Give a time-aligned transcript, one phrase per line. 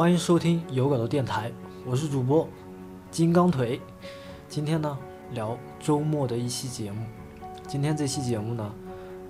[0.00, 1.52] 欢迎收听有稿的电台，
[1.84, 2.48] 我是主播
[3.10, 3.78] 金刚腿。
[4.48, 4.96] 今天呢，
[5.34, 7.02] 聊周末的一期节目。
[7.68, 8.72] 今天这期节目呢，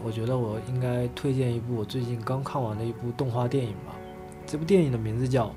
[0.00, 3.96] 我觉得我应该推荐一部我最近刚看完的一部动画电影吧。
[4.46, 5.46] 这部电影的名字叫《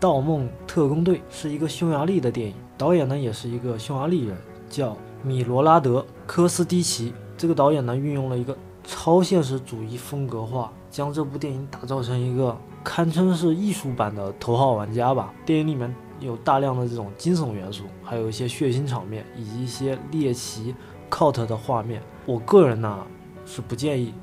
[0.00, 4.34] 盗梦特工队》，是一个匈牙利的电影，导演呢也是一个匈牙利人，
[4.70, 7.12] 叫米罗拉德·科斯蒂奇。
[7.36, 12.56] 这个导演呢，运用了一个超现实主义风格化，将这部电影打造成一个。
[12.82, 15.32] 堪称是艺术版的头号玩家吧。
[15.44, 20.74] 电影里面有大量的这种惊悚元素，还有一些血腥场面，以及一些猎奇
[21.10, 22.02] cut 的画面。
[22.24, 23.06] 我个人呢
[23.44, 24.14] 是不建议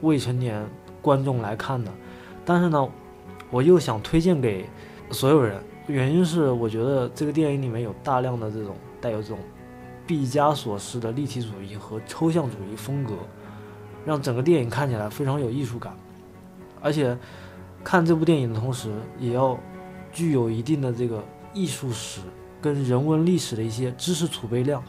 [0.00, 0.64] 未成年
[1.02, 1.90] 观众来看的，
[2.44, 2.88] 但是呢，
[3.50, 4.68] 我又想推荐给
[5.10, 5.60] 所有人。
[5.86, 9.38] 原因是我觉得这个电影里面有大量的这种带有这种
[10.06, 13.14] 毕加索式的立体主义和抽象主义风格，
[14.04, 15.94] 让整个电影看起来非常有艺术感，
[16.80, 17.16] 而且。
[17.84, 19.58] 看这部电影的同时，也要
[20.12, 22.20] 具有一定的这个艺术史
[22.60, 24.82] 跟人文历史的一些知识储备量。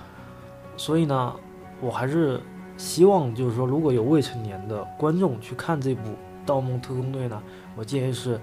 [0.75, 1.33] 所以呢，
[1.79, 2.41] 我还是
[2.77, 6.09] 希望就是说，如果有未成年的观众去看这部
[6.45, 7.41] 《盗梦特工队》呢，
[7.75, 8.39] 我建议是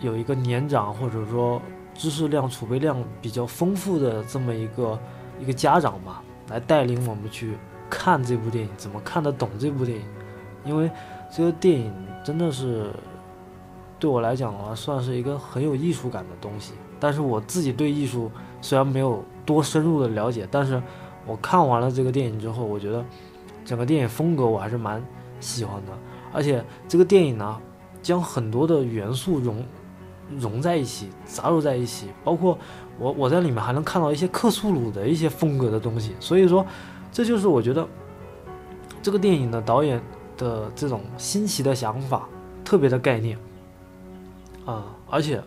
[0.00, 1.60] 有一个年长或者说
[1.94, 4.98] 知识量储备量比较丰富的这么一个
[5.38, 7.56] 一个家长吧，来带领我们去
[7.88, 10.04] 看这部电影，怎么看得懂这部电影？
[10.64, 10.90] 因为
[11.30, 11.92] 这个电影
[12.24, 12.90] 真的是。
[14.00, 16.72] 对我来讲的话，算是一个很有艺术感的东西。
[16.98, 18.30] 但是我自己对艺术
[18.60, 20.82] 虽然没有多深入的了解，但是
[21.26, 23.04] 我看完了这个电影之后，我觉得
[23.64, 25.04] 整个电影风格我还是蛮
[25.38, 25.92] 喜欢的。
[26.32, 27.58] 而且这个电影呢，
[28.02, 29.64] 将很多的元素融
[30.38, 32.58] 融在一起，杂糅在一起，包括
[32.98, 36.14] 我我在里面还能看到一些克苏鲁的一些风格的东西。
[36.20, 36.64] 所以说，
[37.12, 37.86] 这就是我觉得
[39.02, 40.00] 这个电影的导演
[40.36, 42.28] 的这种新奇的想法，
[42.64, 43.38] 特别的概念。
[44.64, 45.42] 啊，而且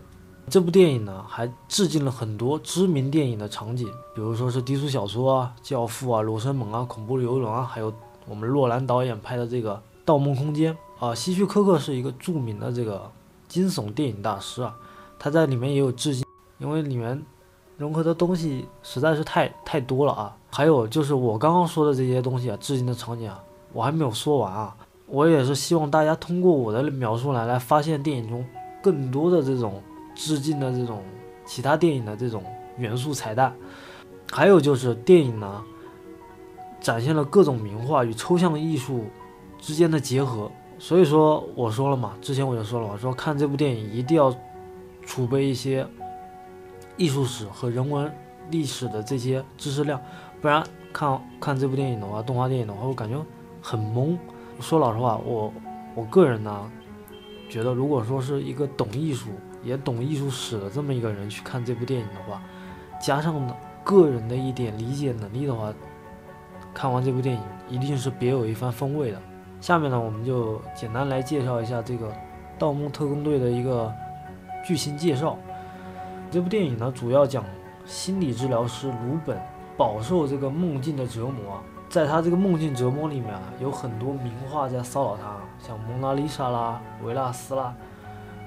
[0.50, 7.94] 这部电影呢，还致敬了很多知名电影的场景，比如说是低俗小说啊、教父啊、罗生门啊、恐怖游轮啊，还有
[8.28, 10.75] 我们洛兰导演拍的这个《盗梦空间》
[11.06, 11.16] 啊。
[11.16, 13.09] 希区柯克是一个著名的这个
[13.47, 14.75] 惊悚电影大师啊，
[15.18, 16.25] 他在里面也有致敬，
[16.57, 17.23] 因为里面
[17.78, 20.35] 融合的东西实在是太太多了啊。
[20.52, 23.41] 还有就是我刚刚说的这些东西啊，致敬的场景啊，
[23.72, 24.75] 我还没有说完啊。
[25.06, 28.44] 我也是希望大家通过我的描述来来发现电影中。
[28.84, 29.82] 更多的这种
[30.14, 31.02] 致敬的这种
[31.46, 32.44] 其他电影的这种
[32.78, 33.56] 元素彩蛋，
[34.30, 35.64] 还有就是电影呢，
[36.82, 39.06] 展现了各种名画与抽象艺术
[39.58, 40.52] 之间的结合。
[40.78, 44.36] 所以说我说了嘛，之前我就说了，我说看这部电影一定要
[45.06, 45.88] 储备一些
[46.98, 48.14] 艺术史和人文
[48.52, 49.98] 历史的这些知识量，
[50.42, 50.62] 不然
[50.92, 53.18] 看看这部电影的话，动画电影的话，我感觉
[53.62, 54.18] 很懵。
[54.60, 55.54] 说老实话，我
[55.96, 56.70] 我个人呢。
[57.50, 59.30] 觉得如果说是一个懂艺术
[59.64, 62.42] 也懂艺术史的这么一个人去看这部电影的话，
[63.00, 63.36] 加上
[63.84, 65.74] 个人的一点理解能力的话，
[66.74, 69.22] 看完这部电影一定是别有一番风味的。
[69.62, 72.08] 下面呢，我们就简单来介绍一下这个
[72.58, 73.94] 《盗梦特工队》的一个
[74.66, 75.38] 剧情介绍。
[76.32, 77.46] 这部电影呢，主要讲
[77.86, 79.40] 心理治疗师鲁本
[79.78, 81.62] 饱受这个梦境的折磨。
[81.94, 87.72] 在他这个梦境折磨里面啊，有很多名画在骚扰他，像蒙娜丽莎啦、维纳斯啦，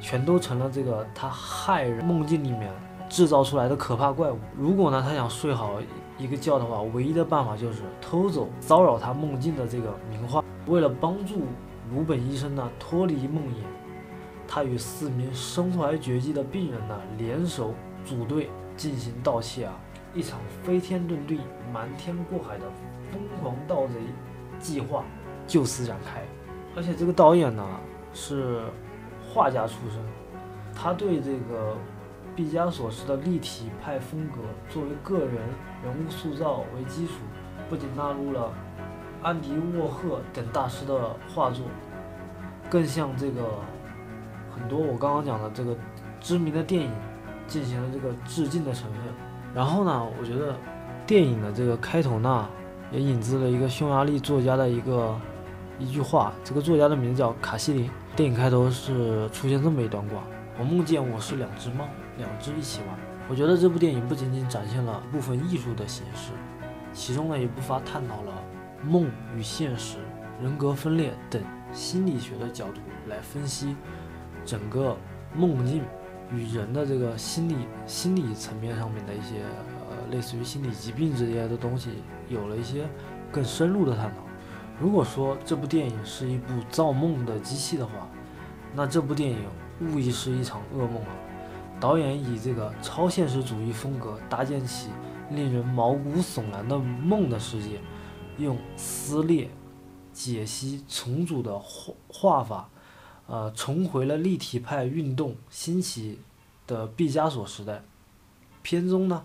[0.01, 2.69] 全都成了这个他害人梦境里面
[3.09, 4.39] 制造出来的可怕怪物。
[4.59, 5.75] 如果呢他想睡好
[6.19, 10.43] 一个觉的话，唯一的办法就是偷走骚扰他梦境的这个名画。
[10.67, 11.43] 为了帮助
[11.95, 13.63] 鲁本医生呢脱离梦魇，
[14.49, 17.73] 他与四名身怀绝技的病人呢联手
[18.05, 19.75] 组队进行盗窃啊，
[20.17, 21.43] 一场飞天遁地、
[21.73, 22.65] 瞒天过海的。
[23.13, 23.95] 疯狂盗贼
[24.59, 25.05] 计划
[25.47, 26.23] 就此展开，
[26.75, 27.65] 而且这个导演呢
[28.13, 28.63] 是
[29.33, 30.01] 画家出身，
[30.75, 31.77] 他对这个
[32.35, 35.35] 毕加索式的立体派风格作为个人
[35.85, 37.13] 人物塑造为基础，
[37.69, 38.53] 不仅纳入了
[39.23, 41.65] 安迪沃赫等大师的画作，
[42.69, 43.43] 更像这个
[44.51, 45.77] 很多我刚刚讲的这个
[46.21, 46.91] 知名的电影
[47.47, 49.01] 进行了这个致敬的成分。
[49.55, 50.57] 然后呢，我觉得
[51.07, 52.49] 电影的这个开头呢。
[52.97, 55.15] 也引自了一个匈牙利作家的一个
[55.79, 57.91] 一句话，这个作家的名字叫卡西林。
[58.17, 60.25] 电影开头是出现这么一段话：
[60.59, 62.99] 我梦见我是两只猫，两只一起玩。
[63.29, 66.33] 我觉得这部电影不仅仅展现了部分艺术的形式，
[66.95, 68.33] 其中呢也不乏探讨了
[68.83, 69.99] 梦与现实、
[70.43, 71.43] 人格分裂等
[71.75, 73.77] 心理学的角度来分析
[74.43, 74.97] 整个
[75.35, 75.83] 梦境
[76.33, 77.57] 与人的这个心理
[77.87, 79.43] 心理层面上面的一些。
[80.11, 81.91] 类似于心理疾病之类的东西，
[82.29, 82.89] 有了一些
[83.31, 84.23] 更深入的探讨。
[84.81, 88.09] 如果说这部电影是一部造梦的机器的话，
[88.75, 89.39] 那这部电影
[89.81, 91.13] 无疑是一场噩梦啊！
[91.81, 94.89] 导演以这个超现实主义风格搭建起
[95.31, 97.81] 令人毛骨悚然的梦的世界，
[98.39, 99.51] 用撕裂、
[100.13, 102.69] 解析、重组的画画法，
[103.27, 106.19] 呃，重回了立体派运动兴起
[106.67, 107.83] 的毕加索时代。
[108.63, 109.23] 片中呢，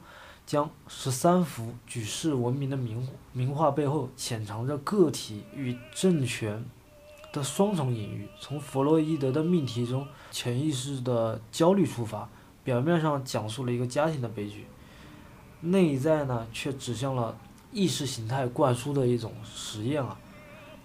[0.51, 6.65] 将十三幅举世闻名的名名画背后潜藏着个体与政权
[7.31, 8.27] 的双重隐喻。
[8.37, 12.27] 从弗洛伊德的命题中潜意识的焦虑出发。
[12.65, 14.65] 表面上讲述了一个家庭的悲剧，
[15.61, 17.37] 内在呢却指向了
[17.71, 20.19] 意识形态灌输的一种实验啊。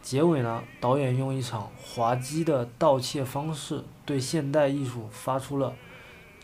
[0.01, 5.75] 结尾呢，导演用一场滑稽的盗窃方式对现代艺术发出了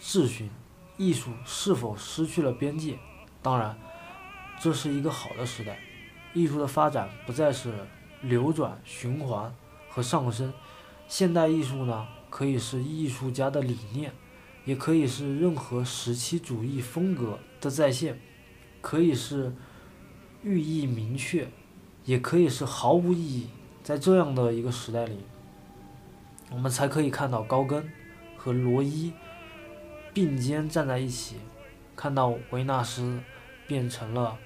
[0.00, 0.50] 质询：
[0.96, 2.98] 艺术是否失去了边界？
[3.42, 3.76] 当然，
[4.60, 5.78] 这是一个好的时代，
[6.32, 7.72] 艺术的发展不再是
[8.20, 9.52] 流转、循环
[9.88, 10.52] 和上升。
[11.08, 14.12] 现代艺术呢，可以是艺术家的理念。
[14.64, 18.20] 也可以是任何时期主义风格的再现，
[18.80, 19.52] 可以是
[20.44, 21.48] 寓意明确，
[22.04, 23.48] 也可以是毫无意义。
[23.82, 25.18] 在这样的一个时代里，
[26.52, 27.84] 我们才可以看到高更
[28.36, 29.12] 和罗伊
[30.14, 31.38] 并肩站在一起，
[31.96, 33.18] 看到维纳斯
[33.72, 34.36] 变成了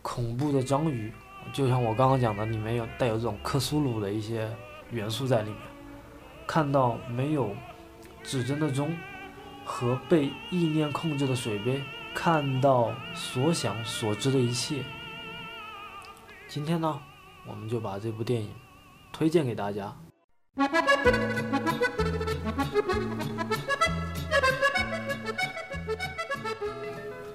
[0.00, 1.12] 恐怖的章鱼，
[1.52, 4.50] 就像我刚刚讲的，里面有带有这种克苏鲁的一些
[4.90, 5.60] 元素在里面，
[6.46, 7.54] 看到没有
[8.22, 8.96] 指针的钟。
[9.62, 11.80] 和被意念控制的水杯，
[12.14, 14.82] 看到所想所知的一切。
[16.48, 16.98] 今天呢，
[17.46, 18.50] 我们就把这部电影
[19.12, 19.94] 推荐给大家。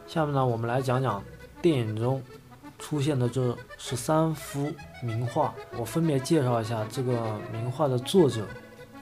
[0.07, 1.23] 下面呢，我们来讲讲
[1.65, 2.21] 电影中
[2.77, 4.71] 出现的这十三幅
[5.01, 5.51] 名画。
[5.79, 8.45] 我分别介绍一下这个名画的作者、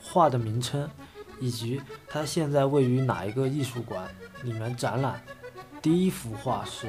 [0.01, 0.89] 画的名称。
[1.41, 4.07] 以及它现在位于哪一个艺术馆
[4.43, 5.21] 里面展览？
[5.81, 6.87] 第一幅画是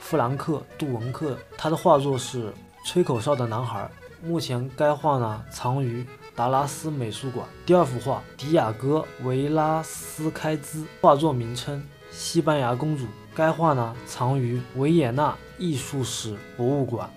[0.00, 2.48] 弗兰克·杜文克，他的画作是
[2.84, 3.88] 《吹口哨的男孩》，
[4.26, 6.04] 目前该画呢藏于
[6.34, 7.46] 达拉斯美术馆。
[7.64, 11.78] 第二幅画迪亚哥·维拉斯开兹，画作名称
[12.10, 13.04] 《西班牙公主》，
[13.38, 17.08] 该画呢藏于维也纳艺术史博物馆。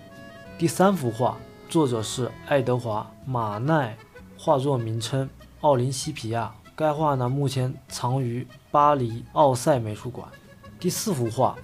[0.56, 1.36] 第三幅画
[1.68, 3.98] 作者是爱德华·马奈，
[4.38, 5.28] 画作名称。
[5.62, 10.28] 奥林西皮亚，该画呢目前藏于巴黎奥赛美术馆。
[10.80, 11.58] 第四幅画，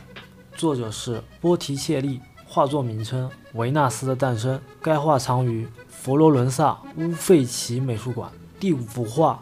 [0.56, 8.32] 作者是波提切利，画作名称《维纳斯的诞生》，该画藏于佛罗伦萨乌费奇美术馆。
[8.60, 9.40] 第五幅画，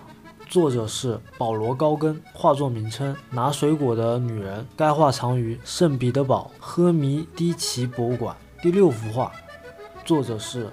[0.48, 8.36] 作者是保罗高更，画作名称《拿水果的女人》，该画藏于圣彼得堡赫米迪奇博物馆。
[8.62, 9.32] 第六幅画，
[10.04, 10.70] 作者是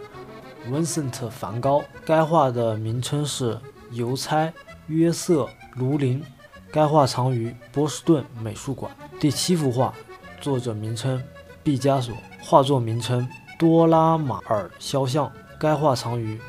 [0.70, 3.58] 文森特梵高，该画的名称是。
[3.92, 4.50] 邮差
[4.86, 6.24] 约瑟·卢林，
[6.70, 8.90] 该画藏于波士顿美术馆。
[9.20, 9.92] 第七幅画，
[10.40, 11.22] 作者名称
[11.62, 16.40] 毕加索，画作名称多拉马尔肖像，该画藏于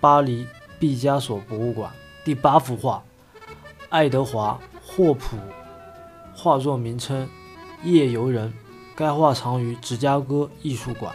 [0.00, 0.44] 巴黎
[0.80, 1.92] 毕加索博物馆。
[2.28, 3.02] 第八幅画，
[3.88, 5.38] 爱德华·霍普，
[6.34, 7.26] 画作名称
[7.82, 8.52] 夜游人，
[8.94, 11.14] 该画藏于芝加哥艺术馆。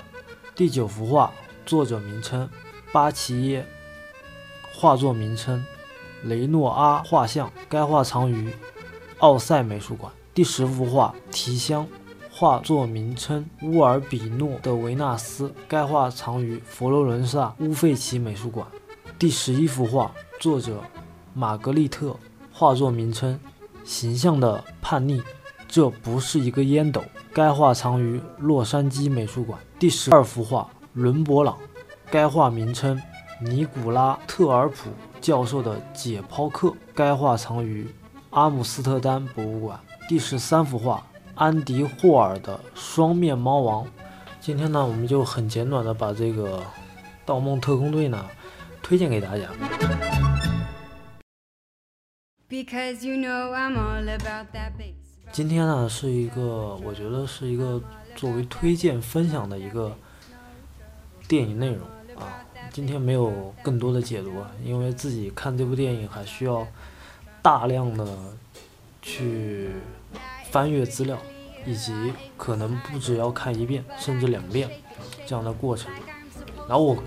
[0.55, 1.31] 第九幅画，
[1.67, 2.49] 作者名称
[2.91, 3.63] 巴齐耶。
[4.73, 5.63] 画作名称：
[6.23, 8.51] 雷诺阿画像，该画藏于
[9.19, 10.11] 奥赛美术馆。
[10.33, 11.85] 第十幅画《提香》，
[12.31, 18.65] 画作名称乌尔比诺的维纳斯，该画藏于佛罗伦萨乌费奇美术馆。
[19.19, 20.83] 第十一幅画，作者
[21.33, 22.15] 玛格丽特，
[22.51, 23.39] 画作名称
[23.83, 25.21] 形象的叛逆，
[25.67, 29.59] 这不是一个烟斗，该画藏于洛杉矶美术馆。
[29.79, 31.57] 第十二幅画伦勃朗，
[32.11, 33.01] 该画名称。
[33.41, 37.85] 尼古拉特尔普教授的解剖课，该画藏于
[38.29, 39.77] 阿姆斯特丹博物馆。
[40.07, 41.03] 第十三幅画，
[41.35, 43.85] 安迪霍尔的双面猫王。
[44.39, 46.59] 今天呢，我们就很简短的把这个
[47.25, 48.23] 《盗梦特工队》呢
[48.81, 49.49] 推荐给大家。
[55.31, 57.81] 今天呢，是一个我觉得是一个
[58.15, 59.97] 作为推荐分享的一个
[61.27, 61.79] 电影内容
[62.15, 62.45] 啊。
[62.71, 64.31] 今天没有更多的解读，
[64.63, 66.67] 因为自己看这部电影还需要
[67.41, 68.05] 大量的
[69.01, 69.71] 去
[70.51, 71.17] 翻阅资料，
[71.65, 74.69] 以及可能不止要看一遍，甚至两遍
[75.25, 75.91] 这样的过程。
[76.69, 77.03] 然后我，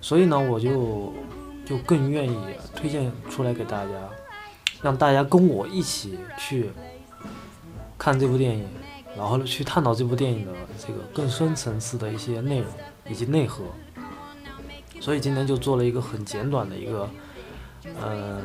[0.00, 1.12] 所以呢，我就
[1.64, 2.36] 就更愿意
[2.74, 3.92] 推荐出来给大家，
[4.82, 6.70] 让大家跟我一起去
[7.98, 8.66] 看这部电影，
[9.16, 12.68] 然后去探讨这部电影的这个更深层次的一些内容
[13.08, 13.64] 以及内核。
[15.00, 17.08] 所以今天就做了一个很简短的一个，
[18.00, 18.40] 呃，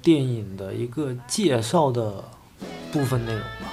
[0.00, 2.24] 电影的一个介绍的
[2.92, 3.72] 部分内容吧，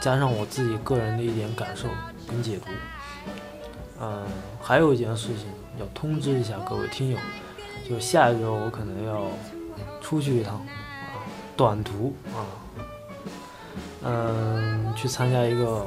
[0.00, 1.88] 加上我自己个人的一点感受
[2.28, 2.66] 跟解读。
[4.00, 4.24] 嗯，
[4.62, 5.46] 还有一件事情
[5.80, 7.18] 要通知一下各位听友，
[7.88, 9.24] 就下一周我可能要
[10.06, 11.18] 出去一趟啊，
[11.56, 12.38] 短途啊，
[14.04, 15.84] 嗯，去参加一个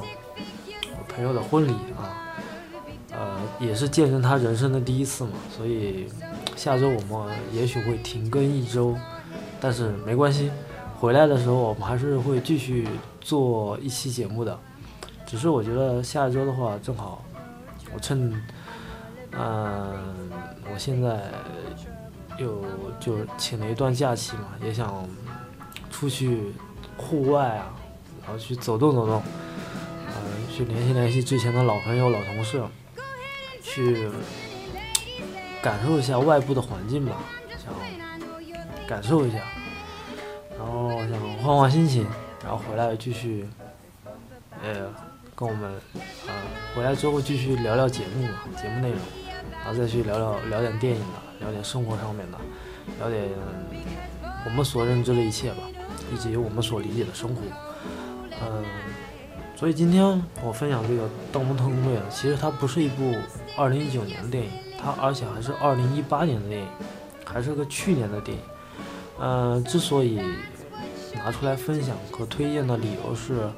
[1.08, 2.36] 朋友的婚礼啊，
[3.12, 6.06] 呃，也是见证他人生的第一次嘛，所以
[6.54, 8.94] 下周我们也许会停更一周，
[9.58, 10.50] 但是没关系，
[10.98, 12.86] 回来的时候我们还是会继续
[13.22, 14.58] 做一期节目的，
[15.24, 17.24] 只是我觉得下周的话正好。
[17.94, 18.30] 我趁，
[19.32, 20.30] 嗯，
[20.70, 21.22] 我现在
[22.40, 22.64] 就
[22.98, 25.06] 就请了一段假期嘛，也想
[25.90, 26.54] 出去
[26.96, 27.74] 户外啊，
[28.22, 29.22] 然后去走动走动，
[30.06, 30.12] 嗯，
[30.50, 32.62] 去联系联系之前的老朋友、老同事，
[33.62, 34.08] 去
[35.60, 37.16] 感受一下外部的环境吧，
[37.62, 37.74] 想
[38.88, 39.38] 感受一下，
[40.58, 42.06] 然后想换换心情，
[42.42, 43.46] 然后回来继续，
[44.62, 44.92] 呃。
[45.36, 45.72] 跟我们，
[46.26, 46.34] 呃，
[46.74, 48.98] 回来之后继续聊聊节目嘛，节目内容，
[49.50, 52.38] 然后再去聊聊聊点电影的，聊点生活上面的，
[52.98, 53.28] 聊点
[54.46, 55.64] 我们所认知的一切吧，
[56.12, 57.42] 以及我们所理解的生活。
[58.42, 58.64] 嗯，
[59.56, 63.14] 所以今天我分享这个《盗梦特工队》，其实它不是一部
[63.56, 66.68] 二零一九年的电影，它而且还是二零一八年的电影，
[67.24, 68.42] 还是个去年的电影。
[69.20, 70.20] 嗯，之所以
[71.14, 73.50] 拿出来分享和推荐的理由是。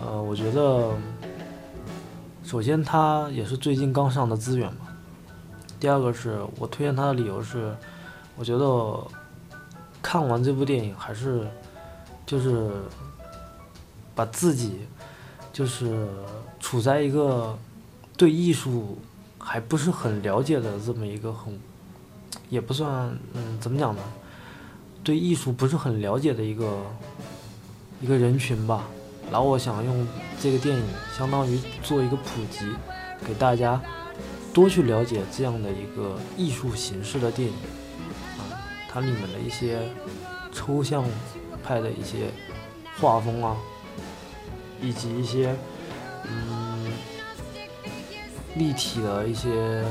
[0.00, 0.94] 呃，我觉得，
[2.44, 4.87] 首先它也是最近刚上的资源嘛。
[5.80, 7.74] 第二个是我推荐他的理由是，
[8.36, 9.06] 我觉得
[10.02, 11.46] 看完这部电影还是
[12.26, 12.70] 就是
[14.14, 14.80] 把自己
[15.52, 16.08] 就是
[16.58, 17.56] 处在一个
[18.16, 18.98] 对艺术
[19.38, 21.58] 还不是很了解的这么一个很
[22.48, 24.02] 也不算嗯怎么讲呢？
[25.04, 26.76] 对艺术不是很了解的一个
[28.00, 28.84] 一个人群吧。
[29.30, 30.06] 然后我想用
[30.40, 30.84] 这个电影，
[31.16, 32.66] 相当于做一个普及，
[33.26, 33.80] 给大家
[34.52, 37.54] 多去了解这样的一个艺术形式的电影
[38.38, 39.80] 啊，它里面的一些
[40.52, 41.04] 抽象
[41.62, 42.30] 派的一些
[43.00, 43.56] 画风啊，
[44.80, 45.54] 以及一些
[46.24, 46.90] 嗯
[48.56, 49.84] 立体的一些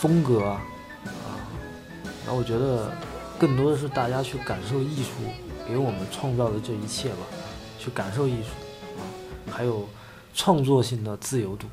[0.00, 0.62] 风格啊
[1.04, 1.40] 啊，
[2.24, 2.92] 然后我觉得
[3.38, 5.10] 更多的是大家去感受艺术
[5.66, 7.26] 给我们创造的这一切吧。
[7.78, 8.50] 去感受艺术
[8.96, 9.02] 啊，
[9.50, 9.88] 还有
[10.32, 11.66] 创作性的自由度，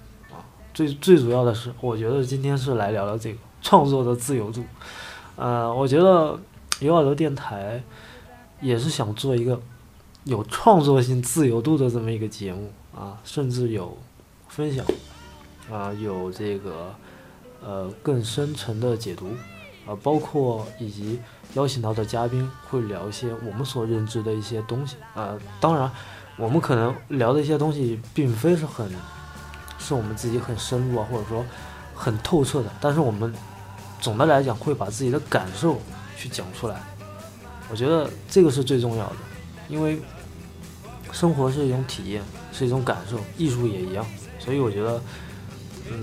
[0.74, 4.64] 最最主要的是，我觉得今天是来聊聊这个创作的自由度。
[5.36, 6.40] 呃，我觉得
[6.80, 7.82] 有耳朵电台
[8.62, 9.60] 也是想做一个
[10.24, 13.98] 有创作性自由度的这么一个节目啊，甚至有
[14.48, 14.86] 分享
[15.72, 16.94] 啊，有这个
[17.64, 19.28] 呃更深层的解读
[19.88, 21.20] 啊，包括以及。
[21.56, 25.92] 邀请到的嘉宾会聊一些我们所认知的一些东西啊，当然，
[26.38, 28.88] 我们可能聊的一些东西并非是很，
[29.90, 31.44] 是我们自己很深入啊，或者说
[31.94, 33.34] 很透彻的，但是我们
[34.00, 35.82] 总的来讲会把自己的感受
[36.16, 36.82] 去讲出来，
[37.70, 39.16] 我觉得这个是最重要的，
[39.68, 40.00] 因为
[41.12, 44.06] 生活是一种体验，是一种感受，艺术也一样，
[44.38, 45.02] 所以我觉得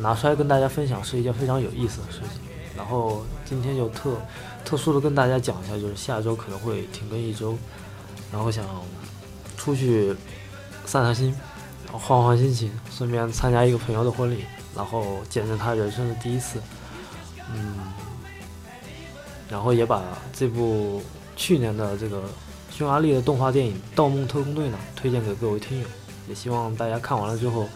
[0.02, 2.42] 拿出来跟大家分享是一件非常有意思的事情，
[2.76, 4.16] 然后今天就特。
[4.66, 7.56] 特殊的跟大家讲一下，就是下周可能会停更一周，
[8.32, 8.64] 然后想
[9.56, 10.12] 出去
[10.84, 11.32] 散散心，
[11.92, 16.60] 换换心情，顺便参加一个朋友的婚礼，然后见证他人生的第一次，
[17.52, 17.92] 嗯，
[19.48, 20.02] 然后也把
[20.32, 21.02] 这部
[21.36, 22.22] 去年的这个
[22.70, 25.86] 匈牙利的动画电影《盗梦特工队》呢推荐给各位听友，
[26.28, 27.68] 也希望大家看完了之后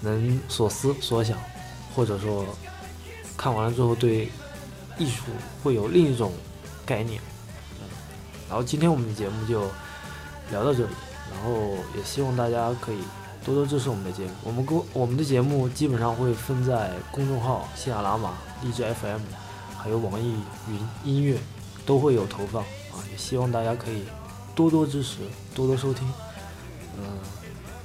[0.00, 1.36] 能所思所想，
[1.94, 2.44] 或者说
[3.36, 4.30] 看完了之后对。
[5.00, 5.26] 艺术
[5.62, 6.32] 会有另一种
[6.84, 7.22] 概念，
[7.80, 7.86] 嗯，
[8.48, 9.60] 然后今天我们的节目就
[10.50, 10.92] 聊到这里，
[11.30, 12.98] 然后也希望大家可以
[13.48, 14.30] 多多支持我们的节目。
[14.44, 19.20] 我们公我们的节目基本上会分在公众号、喜马拉雅、荔枝 FM，
[19.76, 20.34] 还有网易
[20.70, 21.38] 云音乐
[21.86, 24.02] 都会有投放啊，也希望大家可以
[24.54, 25.20] 多多支持，
[25.54, 26.06] 多多收听。
[26.98, 27.04] 嗯，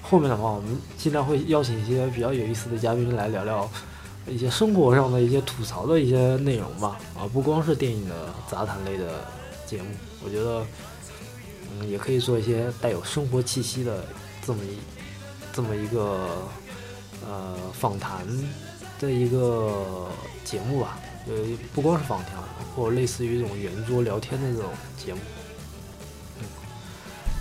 [0.02, 3.70] 后面的话我们尽量会邀请一些比较有意思的嘉宾来聊聊。
[4.26, 9.20] 一些生活上的一些吐槽的一些内容吧，啊，不光是电影的杂谈类的
[9.68, 9.90] 节目，
[10.24, 10.66] 我觉得，
[11.70, 14.06] 嗯，也可以做一些带有生活气息的
[14.42, 14.78] 这么一
[15.54, 16.50] 这么一个
[17.26, 18.28] 呃访谈
[19.00, 20.10] 的一个
[20.44, 21.34] 节目吧，呃，
[21.74, 22.34] 不光是访谈，
[22.76, 25.20] 或类似于这种圆桌聊天的这种节目，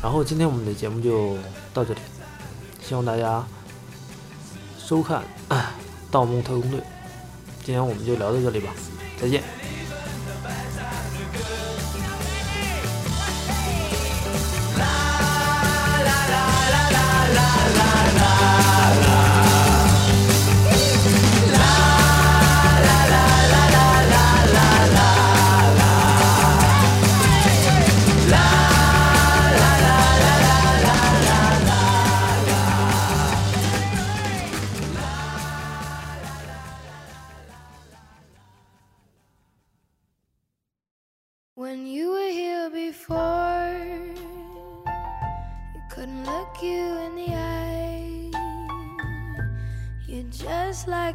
[0.03, 1.37] 然后今天我们的节目就
[1.73, 2.01] 到这里，
[2.81, 3.45] 希望大家
[4.79, 5.25] 收看。
[6.15, 6.79] 《盗梦特工队》，
[7.65, 8.75] 今天我们就聊到这里吧，
[9.19, 9.62] 再见。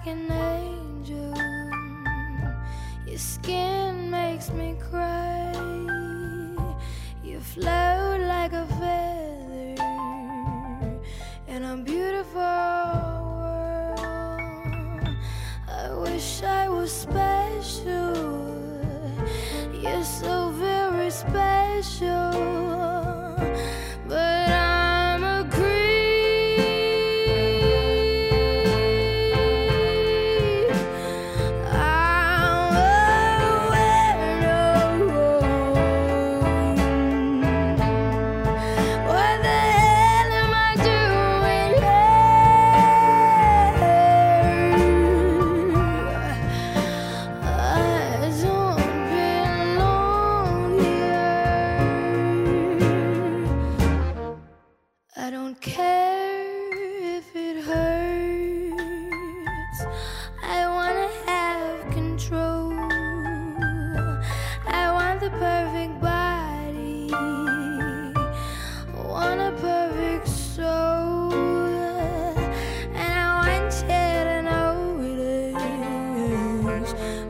[0.07, 0.56] And I.
[76.93, 77.26] lives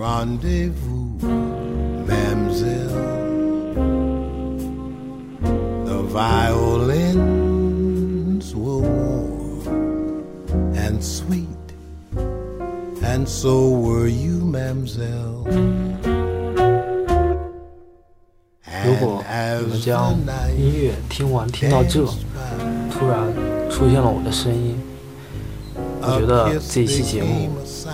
[0.00, 1.18] rendezvous,
[2.06, 2.96] mademoiselle.
[5.84, 7.26] The violins
[8.54, 9.62] were warm
[10.74, 11.46] and sweet,
[13.02, 15.44] and so were you, mademoiselle.
[18.84, 19.22] 如果
[19.60, 20.14] 你们将
[20.56, 22.04] 音乐听完听到这，
[22.90, 23.32] 突然
[23.70, 24.78] 出现了我的声音，
[26.05, 27.49] 我觉得这一期节目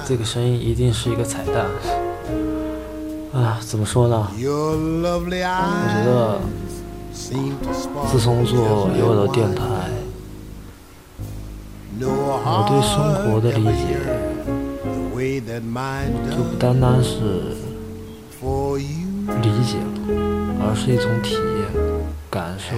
[0.06, 1.68] 这个声音一定是一个彩蛋。
[3.32, 4.28] 啊，怎么说呢？
[4.32, 4.38] 我
[5.94, 6.40] 觉得
[8.10, 9.62] 自从做有耳朵电台，
[12.02, 12.92] 我对生
[13.24, 14.00] 活的理解
[16.32, 17.14] 就不单单是
[19.44, 19.86] 理解了，
[20.64, 21.40] 而是一种体验、
[22.32, 22.74] 感受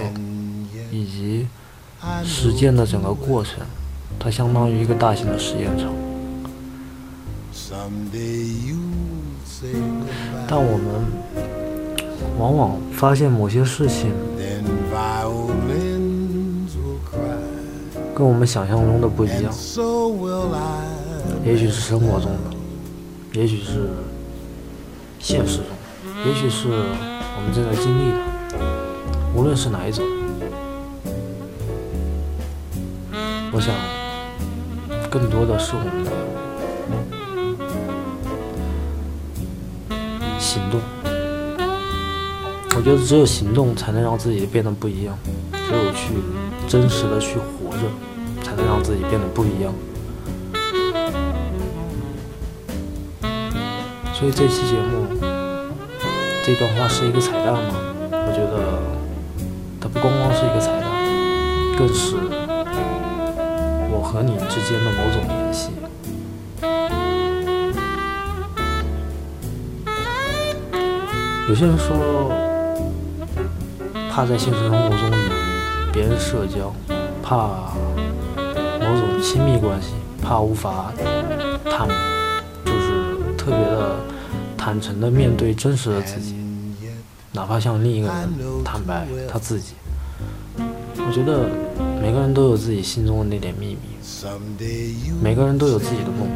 [0.90, 1.48] 以及
[2.22, 3.64] 实践的整个过程。
[4.18, 5.92] 它相当于一个大型的实验场。
[10.46, 10.86] 但我们
[12.38, 14.12] 往往发现某些事情
[18.14, 19.52] 跟我们想象中的不一样，
[21.44, 23.88] 也许是生活中的，也许是
[25.18, 25.66] 现实中，
[26.26, 28.18] 也许是我们正在经历的，
[29.34, 30.04] 无论是哪一种，
[33.52, 33.74] 我想
[35.12, 36.10] 更多的是我们的
[40.38, 40.80] 行动。
[42.74, 45.14] 我觉得只有行动才能让自己变得不一样，
[45.52, 46.14] 只有去
[46.66, 47.82] 真实的去活着，
[48.42, 49.74] 才能让自己变得不一样。
[54.14, 55.06] 所以这期节目
[56.42, 57.74] 这段话是一个彩蛋吗？
[58.10, 58.80] 我觉得
[59.78, 60.90] 它不光光是一个彩蛋，
[61.76, 62.16] 更是
[64.12, 65.70] 和你之间的某种联系。
[71.48, 72.30] 有些人说，
[74.10, 75.30] 怕在现实生活中与
[75.90, 76.74] 别人社交，
[77.22, 77.72] 怕
[78.36, 80.92] 某种亲密关系，怕无法
[81.64, 81.88] 坦，
[82.66, 83.96] 就是特别的
[84.58, 86.36] 坦诚的面对真实的自己，
[87.32, 89.72] 哪怕向另一个人坦白他自己。
[90.58, 91.48] 我觉得
[92.02, 93.78] 每个人都有自己心中的那点秘密，
[95.22, 96.28] 每个人都有自己的梦。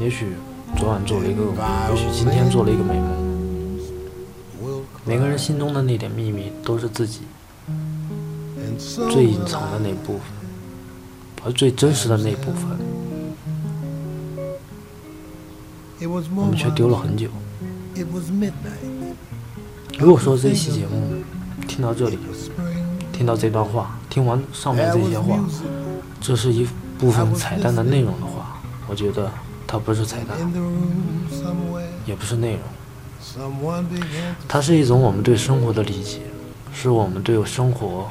[0.00, 0.32] 也许
[0.76, 3.08] 昨晚做了一个噩梦，也许今天做了一个美梦。
[5.04, 7.20] 每个人心中的那点秘密，都是自己
[9.12, 10.22] 最隐藏的那部分，
[11.44, 12.78] 而最真实的那部分，
[16.34, 17.28] 我们却丢了很久。
[20.00, 21.22] 如果说这一期节目
[21.68, 22.18] 听到这里，
[23.22, 25.38] 听到这段话，听完上面这些话，
[26.20, 26.66] 这是一
[26.98, 29.30] 部分彩蛋的内容的话，我觉得
[29.64, 30.36] 它不是彩蛋，
[32.04, 32.60] 也不是内容。
[34.48, 36.22] 它是一种我们对生活的理解，
[36.74, 38.10] 是我们对生活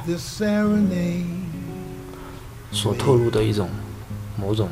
[2.70, 3.68] 所透露的一种
[4.40, 4.70] 某种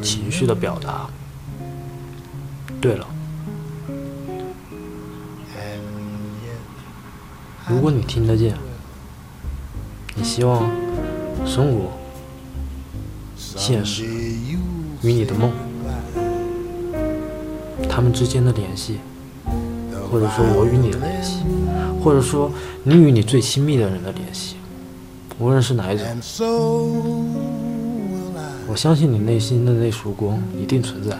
[0.00, 1.06] 情绪的表达。
[2.80, 3.06] 对了，
[7.68, 8.56] 如果你听得见，
[10.14, 10.70] 你希望
[11.44, 11.90] 生活、
[13.36, 14.04] 现实
[15.02, 15.50] 与你的梦，
[17.88, 18.98] 他们之间的联系。
[20.10, 21.36] 或者说，我与你的联系，
[22.04, 22.52] 或者说
[22.84, 24.56] 你与你最亲密的人的联系，
[25.38, 26.04] 无论是哪一种，
[28.68, 31.16] 我相信你内心的那束光一定存在。